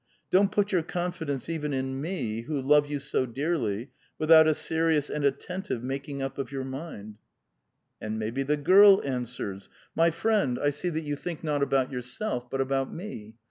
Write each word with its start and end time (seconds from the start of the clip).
Don't 0.31 0.51
put 0.51 0.71
your 0.71 0.81
confidence 0.81 1.47
even 1.47 1.73
in 1.73 2.01
me, 2.01 2.41
who 2.47 2.59
love 2.59 2.87
you 2.89 2.97
so 2.99 3.27
dearly, 3.27 3.91
without 4.17 4.47
a 4.47 4.55
serious 4.55 5.11
and 5.11 5.23
attentive 5.23 5.83
making 5.83 6.23
up 6.23 6.39
of 6.39 6.51
your 6.51 6.63
mind.' 6.63 7.19
*' 7.61 8.01
And 8.01 8.17
maybe 8.17 8.41
the 8.41 8.57
girl 8.57 9.03
answers:' 9.05 9.69
My 9.95 10.09
friend, 10.09 10.57
I 10.59 10.71
see 10.71 10.89
that 10.89 11.01
you 11.01 11.13
A 11.13 11.17
VITAL 11.17 11.33
QUESTION. 11.33 11.37
441 11.37 11.37
think 11.37 11.43
not 11.43 11.61
about 11.61 11.91
yourself, 11.91 12.49
but 12.49 12.61
about 12.61 12.91
me. 12.91 13.35